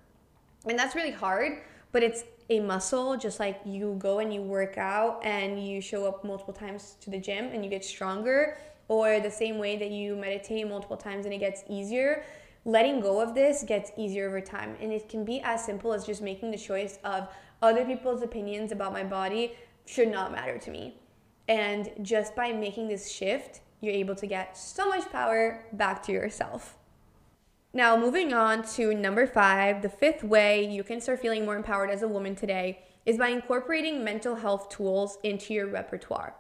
[0.67, 4.79] And that's really hard, but it's a muscle just like you go and you work
[4.79, 8.57] out and you show up multiple times to the gym and you get stronger
[8.89, 12.25] or the same way that you meditate multiple times and it gets easier
[12.67, 14.77] letting go of this gets easier over time.
[14.81, 17.29] And it can be as simple as just making the choice of,
[17.63, 21.01] other people's opinions about my body should not matter to me.
[21.49, 26.13] And just by making this shift, you're able to get so much power back to
[26.13, 26.77] yourself.
[27.73, 31.91] Now, moving on to number five, the fifth way you can start feeling more empowered
[31.91, 36.35] as a woman today is by incorporating mental health tools into your repertoire.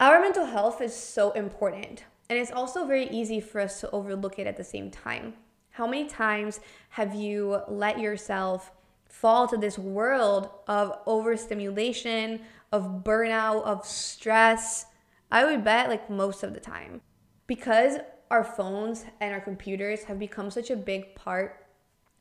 [0.00, 4.38] Our mental health is so important, and it's also very easy for us to overlook
[4.38, 5.34] it at the same time.
[5.70, 6.60] How many times
[6.90, 8.72] have you let yourself
[9.08, 12.40] fall to this world of overstimulation,
[12.72, 14.86] of burnout, of stress?
[15.30, 17.00] I would bet like most of the time.
[17.46, 17.98] Because
[18.30, 21.66] our phones and our computers have become such a big part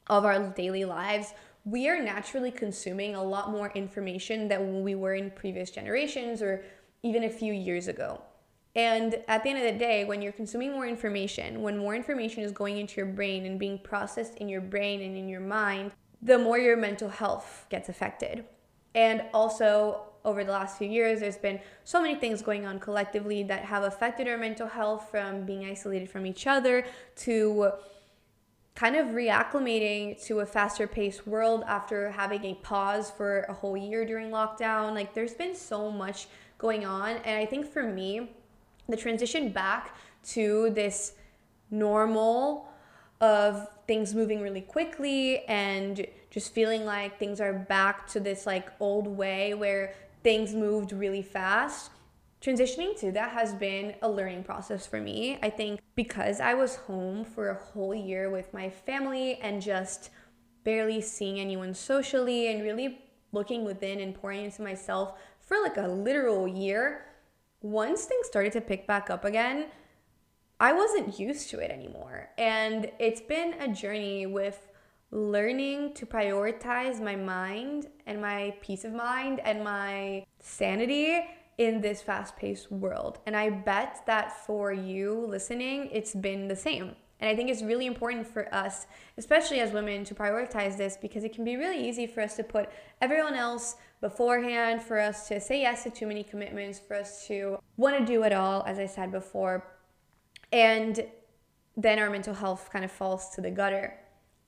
[0.07, 1.33] of our daily lives,
[1.65, 6.65] we are naturally consuming a lot more information than we were in previous generations or
[7.03, 8.21] even a few years ago.
[8.75, 12.43] And at the end of the day, when you're consuming more information, when more information
[12.43, 15.91] is going into your brain and being processed in your brain and in your mind,
[16.21, 18.45] the more your mental health gets affected.
[18.95, 23.43] And also, over the last few years, there's been so many things going on collectively
[23.43, 26.85] that have affected our mental health from being isolated from each other
[27.17, 27.71] to
[28.73, 33.77] kind of reacclimating to a faster paced world after having a pause for a whole
[33.77, 34.95] year during lockdown.
[34.95, 37.17] Like, there's been so much going on.
[37.17, 38.31] And I think for me,
[38.89, 41.13] the transition back to this
[41.71, 42.69] normal
[43.21, 48.69] of things moving really quickly and just feeling like things are back to this like
[48.79, 49.93] old way where
[50.23, 51.91] things moved really fast
[52.43, 55.39] transitioning to that has been a learning process for me.
[55.41, 60.09] I think because I was home for a whole year with my family and just
[60.65, 62.99] barely seeing anyone socially and really
[63.31, 67.05] looking within and pouring into myself for like a literal year,
[67.63, 69.65] once things started to pick back up again,
[70.59, 72.29] I wasn't used to it anymore.
[72.37, 74.67] And it's been a journey with
[75.11, 81.25] learning to prioritize my mind and my peace of mind and my sanity
[81.57, 83.19] in this fast paced world.
[83.25, 86.95] And I bet that for you listening, it's been the same.
[87.19, 91.23] And I think it's really important for us, especially as women, to prioritize this because
[91.23, 92.69] it can be really easy for us to put
[93.01, 97.57] everyone else beforehand, for us to say yes to too many commitments, for us to
[97.77, 99.65] want to do it all, as I said before.
[100.51, 101.05] And
[101.77, 103.97] then our mental health kind of falls to the gutter.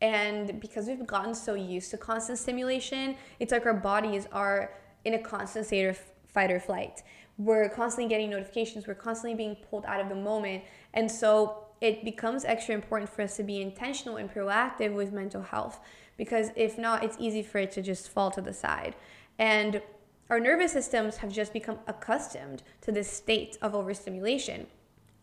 [0.02, 4.74] And because we've gotten so used to constant stimulation, it's like our bodies are
[5.06, 7.02] in a constant state of fight or flight.
[7.38, 10.66] We're constantly getting notifications, we're constantly being pulled out of the moment.
[10.94, 15.44] And so it becomes extra important for us to be intentional and proactive with mental
[15.44, 15.80] health
[16.18, 18.96] because if not, it's easy for it to just fall to the side.
[19.38, 19.82] And
[20.30, 24.68] our nervous systems have just become accustomed to this state of overstimulation.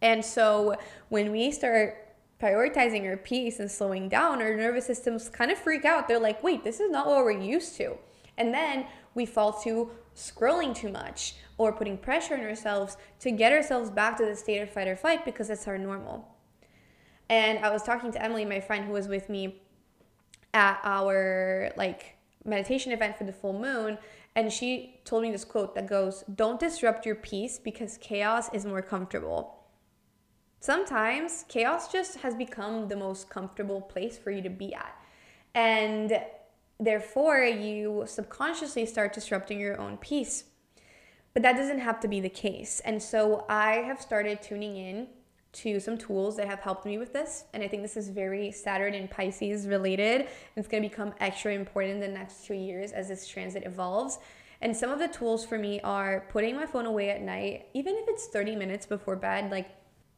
[0.01, 0.77] And so
[1.09, 5.85] when we start prioritizing our peace and slowing down, our nervous systems kind of freak
[5.85, 6.09] out.
[6.09, 7.97] They're like, wait, this is not what we're used to.
[8.37, 13.53] And then we fall to scrolling too much or putting pressure on ourselves to get
[13.53, 16.29] ourselves back to the state of fight or flight because it's our normal.
[17.29, 19.63] And I was talking to Emily, my friend who was with me
[20.53, 22.12] at our like
[22.45, 23.99] meditation event for the full moon,
[24.35, 28.65] and she told me this quote that goes, "Don't disrupt your peace because chaos is
[28.65, 29.65] more comfortable."
[30.61, 34.95] Sometimes chaos just has become the most comfortable place for you to be at.
[35.55, 36.21] And
[36.83, 40.45] Therefore, you subconsciously start disrupting your own peace.
[41.33, 42.81] But that doesn't have to be the case.
[42.81, 45.07] And so I have started tuning in
[45.53, 47.45] to some tools that have helped me with this.
[47.53, 50.29] And I think this is very Saturn and Pisces related.
[50.57, 54.19] It's going to become extra important in the next two years as this transit evolves.
[54.63, 57.95] And some of the tools for me are putting my phone away at night, even
[57.97, 59.69] if it's 30 minutes before bed, like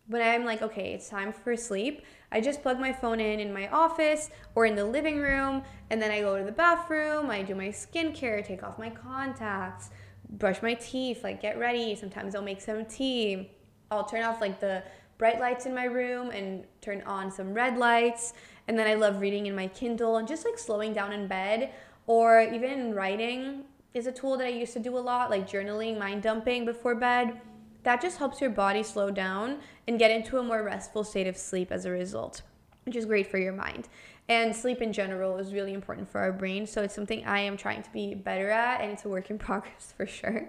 [0.07, 3.53] when I'm like, okay, it's time for sleep, I just plug my phone in in
[3.53, 7.43] my office or in the living room, and then I go to the bathroom, I
[7.43, 9.89] do my skincare, take off my contacts,
[10.29, 11.95] brush my teeth, like get ready.
[11.95, 13.51] Sometimes I'll make some tea.
[13.91, 14.83] I'll turn off like the
[15.19, 18.35] bright lights in my room and turn on some red lights.
[18.69, 21.73] And then I love reading in my Kindle and just like slowing down in bed
[22.07, 25.99] or even writing is a tool that I used to do a lot, like journaling,
[25.99, 27.41] mind dumping before bed
[27.85, 31.37] that just helps your body slow down and get into a more restful state of
[31.37, 32.43] sleep as a result,
[32.85, 33.89] which is great for your mind.
[34.29, 36.67] And sleep in general is really important for our brain.
[36.67, 39.39] So it's something I am trying to be better at, and it's a work in
[39.39, 40.49] progress for sure.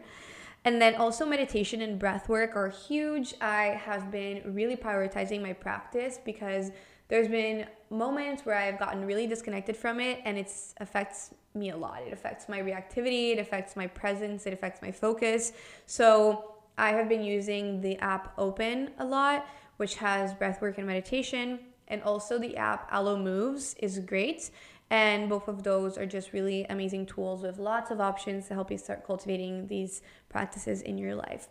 [0.65, 3.36] And then also, meditation and breath work are huge.
[3.39, 6.71] I have been really prioritizing my practice because
[7.08, 11.78] there's been moments where I've gotten really disconnected from it and it affects me a
[11.78, 12.01] lot.
[12.01, 15.54] It affects my reactivity, it affects my presence, it affects my focus.
[15.85, 21.60] So, I have been using the app Open a lot, which has breathwork and meditation.
[21.87, 24.50] And also the app Alo Moves is great.
[24.90, 28.69] And both of those are just really amazing tools with lots of options to help
[28.69, 31.48] you start cultivating these practices in your life.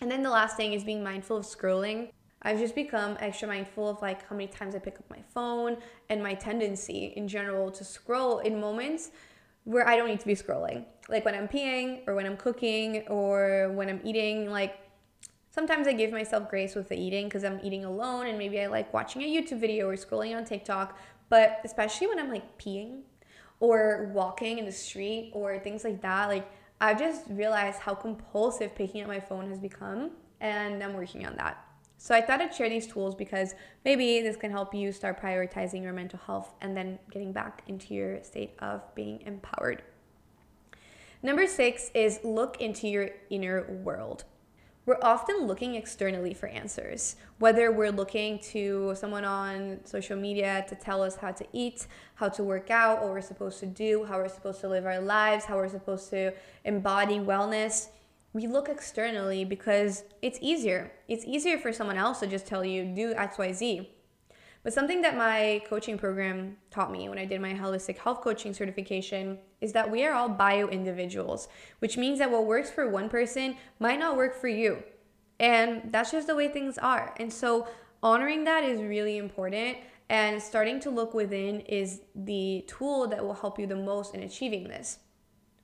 [0.00, 2.10] And then the last thing is being mindful of scrolling.
[2.42, 5.76] I've just become extra mindful of like how many times I pick up my phone
[6.08, 9.10] and my tendency in general to scroll in moments
[9.64, 10.84] where I don't need to be scrolling.
[11.08, 14.78] Like when I'm peeing or when I'm cooking or when I'm eating, like
[15.50, 18.66] sometimes I give myself grace with the eating because I'm eating alone and maybe I
[18.66, 20.98] like watching a YouTube video or scrolling on TikTok.
[21.30, 23.00] But especially when I'm like peeing
[23.60, 26.46] or walking in the street or things like that, like
[26.82, 30.10] I've just realized how compulsive picking up my phone has become
[30.40, 31.64] and I'm working on that.
[31.98, 33.54] So I thought I'd share these tools because
[33.84, 37.94] maybe this can help you start prioritizing your mental health and then getting back into
[37.94, 39.82] your state of being empowered.
[41.22, 44.24] Number six is look into your inner world.
[44.90, 50.74] We're often looking externally for answers, whether we're looking to someone on social media to
[50.74, 51.86] tell us how to eat,
[52.16, 55.00] how to work out, what we're supposed to do, how we're supposed to live our
[55.00, 56.32] lives, how we're supposed to
[56.64, 57.90] embody wellness
[58.32, 60.92] we look externally because it's easier.
[61.08, 63.86] It's easier for someone else to just tell you, do XYZ.
[64.62, 68.52] But something that my coaching program taught me when I did my holistic health coaching
[68.52, 71.48] certification is that we are all bio individuals,
[71.78, 74.82] which means that what works for one person might not work for you.
[75.38, 77.14] And that's just the way things are.
[77.18, 77.68] And so
[78.02, 79.78] honoring that is really important.
[80.10, 84.22] And starting to look within is the tool that will help you the most in
[84.22, 84.98] achieving this.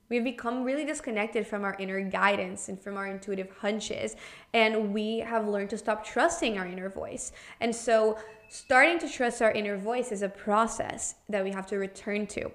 [0.09, 4.15] We've become really disconnected from our inner guidance and from our intuitive hunches.
[4.53, 7.33] And we have learned to stop trusting our inner voice.
[7.59, 8.17] And so,
[8.49, 12.49] starting to trust our inner voice is a process that we have to return to.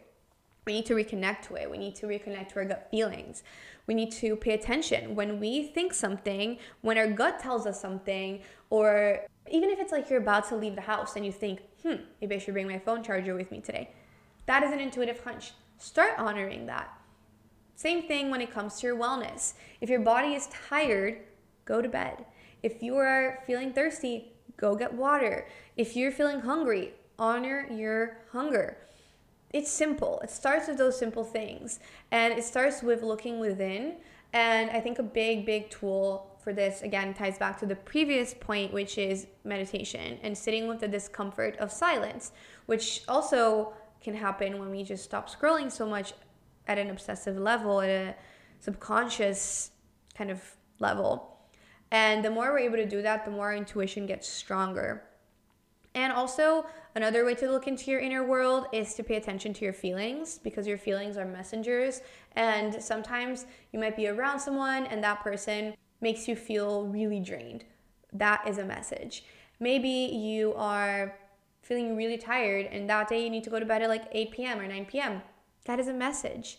[0.65, 1.71] We need to reconnect to it.
[1.71, 3.43] We need to reconnect to our gut feelings.
[3.87, 8.41] We need to pay attention when we think something, when our gut tells us something,
[8.71, 11.97] or even if it's like you're about to leave the house and you think, hmm,
[12.21, 13.91] maybe I should bring my phone charger with me today.
[14.47, 15.53] That is an intuitive hunch.
[15.79, 16.97] Start honoring that
[17.83, 19.55] same thing when it comes to your wellness.
[19.81, 21.19] If your body is tired,
[21.65, 22.25] go to bed.
[22.63, 25.49] If you are feeling thirsty, go get water.
[25.77, 28.79] If you're feeling hungry, honor your hunger.
[29.53, 30.21] It's simple.
[30.23, 31.81] It starts with those simple things.
[32.13, 33.97] And it starts with looking within.
[34.33, 38.33] And I think a big, big tool for this, again, ties back to the previous
[38.33, 42.31] point, which is meditation and sitting with the discomfort of silence,
[42.67, 46.13] which also can happen when we just stop scrolling so much
[46.67, 48.15] at an obsessive level, at a
[48.61, 49.71] subconscious
[50.15, 50.43] kind of
[50.79, 51.39] level.
[51.91, 55.03] And the more we're able to do that, the more our intuition gets stronger.
[55.95, 59.65] And also, another way to look into your inner world is to pay attention to
[59.65, 62.01] your feelings because your feelings are messengers.
[62.35, 67.65] And sometimes you might be around someone and that person makes you feel really drained.
[68.13, 69.25] That is a message.
[69.61, 71.19] Maybe you are
[71.61, 74.31] feeling really tired and that day you need to go to bed at like 8
[74.33, 74.61] p.m.
[74.61, 75.23] or 9 p.m.
[75.65, 76.59] That is a message.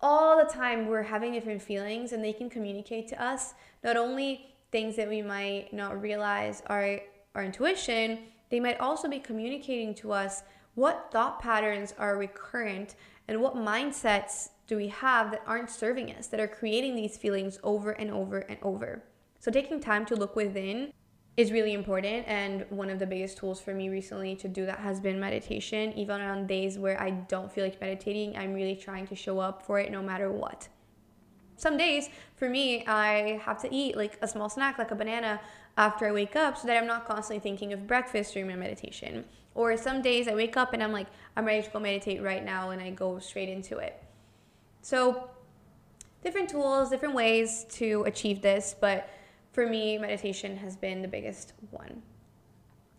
[0.00, 3.54] All the time, we're having different feelings, and they can communicate to us
[3.84, 7.00] not only things that we might not realize are
[7.34, 8.18] our intuition,
[8.50, 10.42] they might also be communicating to us
[10.74, 12.94] what thought patterns are recurrent
[13.28, 17.58] and what mindsets do we have that aren't serving us, that are creating these feelings
[17.62, 19.02] over and over and over.
[19.38, 20.92] So, taking time to look within
[21.40, 22.28] is really important.
[22.28, 25.92] And one of the biggest tools for me recently to do that has been meditation
[25.94, 28.36] even on days where i don't feel like meditating.
[28.36, 30.68] I'm really trying to show up for it no matter what.
[31.56, 35.40] Some days for me i have to eat like a small snack like a banana
[35.76, 39.24] after i wake up so that i'm not constantly thinking of breakfast during my meditation.
[39.54, 42.44] Or some days i wake up and i'm like i'm ready to go meditate right
[42.44, 44.02] now and i go straight into it.
[44.82, 45.30] So
[46.22, 49.08] different tools different ways to achieve this but
[49.60, 52.00] for me, meditation has been the biggest one.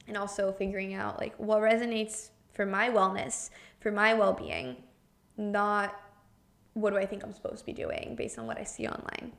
[0.07, 3.49] And also figuring out like what resonates for my wellness,
[3.79, 4.75] for my well being,
[5.37, 5.99] not
[6.73, 9.33] what do I think I'm supposed to be doing based on what I see online.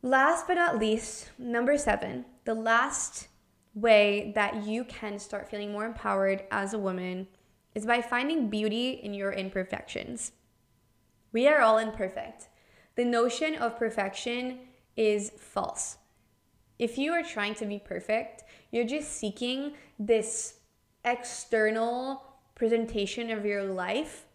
[0.00, 3.28] Last but not least, number seven, the last
[3.74, 7.28] way that you can start feeling more empowered as a woman
[7.74, 10.32] is by finding beauty in your imperfections.
[11.30, 12.48] We are all imperfect.
[12.96, 14.60] The notion of perfection
[14.96, 15.98] is false.
[16.78, 20.54] If you are trying to be perfect, you're just seeking this
[21.04, 22.22] external
[22.54, 24.26] presentation of your life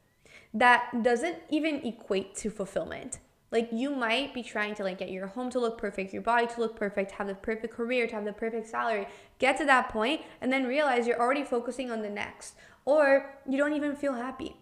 [0.53, 3.19] that doesn't even equate to fulfillment.
[3.51, 6.47] Like you might be trying to like get your home to look perfect, your body
[6.47, 9.07] to look perfect, have the perfect career, to have the perfect salary,
[9.39, 12.55] get to that point and then realize you're already focusing on the next
[12.85, 14.55] or you don't even feel happy.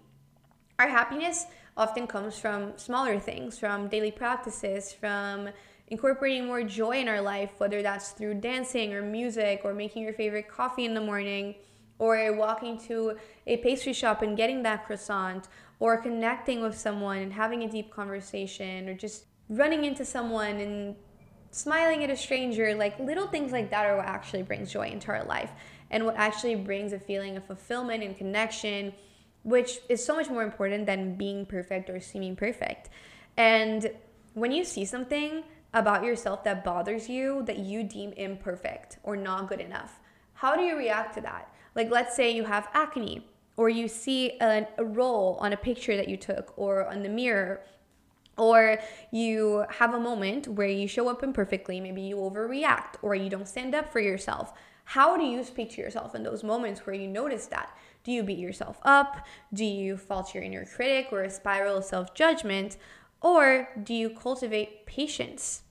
[0.79, 1.45] Our happiness
[1.75, 5.49] often comes from smaller things, from daily practices, from
[5.87, 10.13] incorporating more joy in our life, whether that's through dancing or music or making your
[10.13, 11.55] favorite coffee in the morning
[11.99, 13.17] or walking to
[13.47, 15.47] a pastry shop and getting that croissant,
[15.79, 20.95] or connecting with someone and having a deep conversation, or just running into someone and
[21.51, 25.09] smiling at a stranger, like little things like that are what actually brings joy into
[25.09, 25.51] our life
[25.89, 28.93] and what actually brings a feeling of fulfillment and connection,
[29.43, 32.89] which is so much more important than being perfect or seeming perfect.
[33.37, 33.89] And
[34.33, 35.43] when you see something
[35.73, 39.99] about yourself that bothers you, that you deem imperfect or not good enough,
[40.33, 41.51] how do you react to that?
[41.75, 45.95] Like, let's say you have acne, or you see a, a roll on a picture
[45.97, 47.61] that you took, or on the mirror,
[48.37, 48.79] or
[49.11, 53.47] you have a moment where you show up imperfectly, maybe you overreact, or you don't
[53.47, 54.53] stand up for yourself.
[54.85, 57.75] How do you speak to yourself in those moments where you notice that?
[58.03, 59.25] Do you beat yourself up?
[59.53, 62.77] Do you fault your inner critic or a spiral of self judgment?
[63.21, 65.63] Or do you cultivate patience?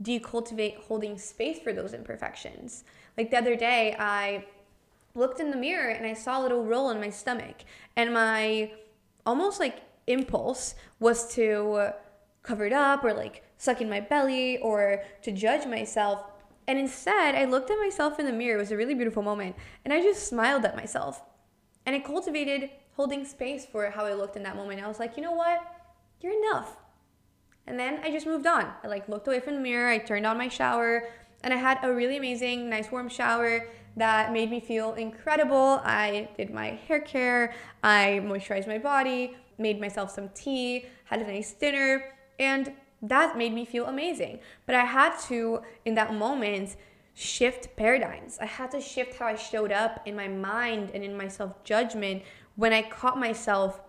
[0.00, 2.84] Do you cultivate holding space for those imperfections?
[3.16, 4.44] Like the other day, I
[5.14, 7.64] looked in the mirror and I saw a little roll in my stomach,
[7.96, 8.72] and my
[9.24, 11.92] almost like impulse was to
[12.42, 16.24] cover it up or like suck in my belly or to judge myself.
[16.68, 18.56] And instead, I looked at myself in the mirror.
[18.56, 19.56] It was a really beautiful moment.
[19.84, 21.22] And I just smiled at myself.
[21.84, 24.82] And I cultivated holding space for how I looked in that moment.
[24.82, 25.60] I was like, you know what?
[26.20, 26.76] You're enough.
[27.66, 28.72] And then I just moved on.
[28.82, 29.88] I like looked away from the mirror.
[29.88, 31.08] I turned on my shower
[31.42, 35.80] and I had a really amazing, nice warm shower that made me feel incredible.
[35.84, 41.26] I did my hair care, I moisturized my body, made myself some tea, had a
[41.26, 44.40] nice dinner, and that made me feel amazing.
[44.66, 46.76] But I had to, in that moment,
[47.14, 48.38] shift paradigms.
[48.40, 51.64] I had to shift how I showed up in my mind and in my self
[51.64, 52.22] judgment
[52.56, 53.80] when I caught myself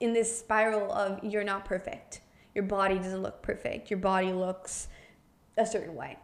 [0.00, 2.22] in this spiral of you're not perfect.
[2.54, 3.90] Your body doesn't look perfect.
[3.90, 4.88] Your body looks
[5.56, 6.18] a certain way.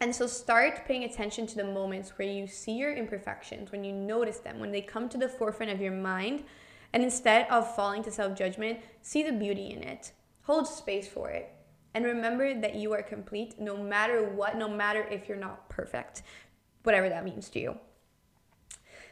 [0.00, 3.92] And so start paying attention to the moments where you see your imperfections, when you
[3.92, 6.44] notice them, when they come to the forefront of your mind.
[6.92, 10.12] And instead of falling to self judgment, see the beauty in it.
[10.42, 11.50] Hold space for it.
[11.94, 16.22] And remember that you are complete no matter what, no matter if you're not perfect,
[16.82, 17.78] whatever that means to you.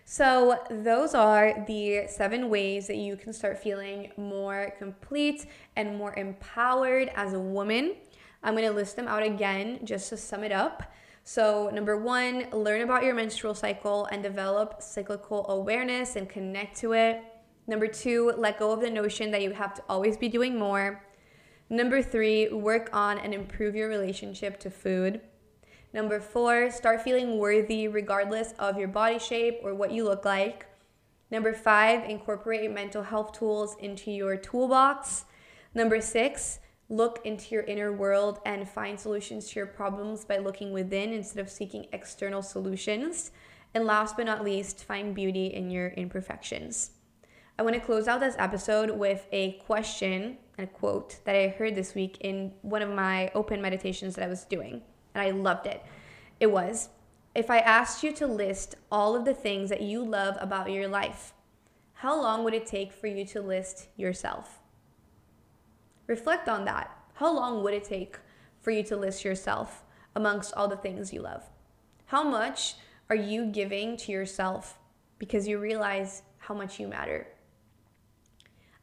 [0.07, 5.47] So, those are the seven ways that you can start feeling more complete
[5.77, 7.97] and more empowered as a woman.
[8.43, 10.93] I'm gonna list them out again just to sum it up.
[11.23, 16.93] So, number one, learn about your menstrual cycle and develop cyclical awareness and connect to
[16.93, 17.23] it.
[17.67, 21.03] Number two, let go of the notion that you have to always be doing more.
[21.71, 25.23] Number three, work on and improve your relationship to food.
[25.95, 30.67] Number four, start feeling worthy regardless of your body shape or what you look like.
[31.31, 35.25] Number five, incorporate mental health tools into your toolbox.
[35.73, 40.73] Number six, look into your inner world and find solutions to your problems by looking
[40.73, 43.31] within instead of seeking external solutions.
[43.73, 46.91] And last but not least, find beauty in your imperfections.
[47.57, 51.55] I want to close out this episode with a question and a quote that I
[51.57, 54.83] heard this week in one of my open meditations that I was doing,
[55.15, 55.83] and I loved it.
[56.41, 56.91] It was
[57.35, 60.87] If I asked you to list all of the things that you love about your
[60.87, 61.33] life,
[61.95, 64.61] how long would it take for you to list yourself?
[66.07, 66.97] Reflect on that.
[67.15, 68.19] How long would it take
[68.61, 69.85] for you to list yourself
[70.15, 71.43] amongst all the things you love?
[72.07, 72.75] How much
[73.09, 74.79] are you giving to yourself
[75.19, 77.27] because you realize how much you matter?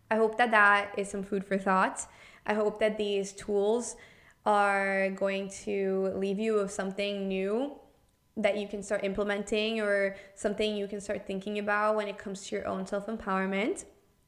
[0.10, 2.08] I hope that that is some food for thought.
[2.46, 3.96] I hope that these tools
[4.46, 7.74] are going to leave you with something new
[8.38, 12.48] that you can start implementing or something you can start thinking about when it comes
[12.48, 13.86] to your own self empowerment.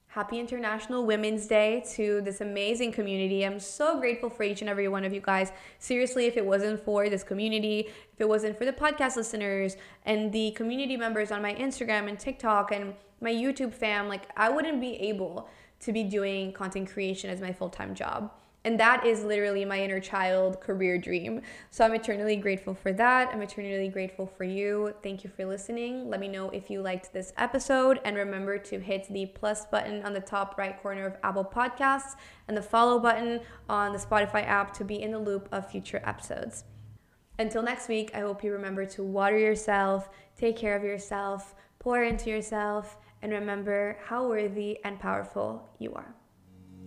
[0.07, 3.43] Happy International Women's Day to this amazing community.
[3.43, 5.51] I'm so grateful for each and every one of you guys.
[5.79, 10.31] Seriously, if it wasn't for this community, if it wasn't for the podcast listeners and
[10.31, 14.79] the community members on my Instagram and TikTok and my YouTube fam, like I wouldn't
[14.79, 15.49] be able
[15.79, 18.31] to be doing content creation as my full time job.
[18.65, 21.41] And that is literally my inner child career dream.
[21.69, 23.29] So I'm eternally grateful for that.
[23.33, 24.93] I'm eternally grateful for you.
[25.03, 26.09] Thank you for listening.
[26.09, 27.99] Let me know if you liked this episode.
[28.05, 32.15] And remember to hit the plus button on the top right corner of Apple Podcasts
[32.47, 36.01] and the follow button on the Spotify app to be in the loop of future
[36.05, 36.63] episodes.
[37.39, 42.03] Until next week, I hope you remember to water yourself, take care of yourself, pour
[42.03, 46.15] into yourself, and remember how worthy and powerful you are.